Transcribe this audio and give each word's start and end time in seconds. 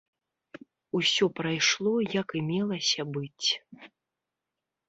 Усё 0.99 1.27
прайшло, 1.39 1.93
як 2.21 2.27
і 2.39 2.43
мелася 2.49 3.01
быць. 3.19 3.49